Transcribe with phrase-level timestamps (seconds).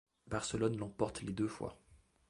[0.25, 1.77] Barcelone l'emporte les deux fois.